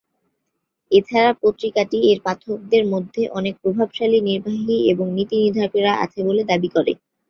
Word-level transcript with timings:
এছাড়া 0.91 1.31
পত্রিকাটি 1.41 1.97
এর 2.09 2.19
পাঠকদের 2.25 2.83
মধ্যে 2.93 3.21
অনেক 3.31 3.53
প্রভাবশালী 3.63 4.19
নির্বাহী 4.27 4.61
এবং 4.91 5.05
নীতি-নির্ধারকেরা 5.17 5.91
আছে 6.03 6.19
বলে 6.27 6.43
দাবি 6.51 6.69
করে। 6.75 6.91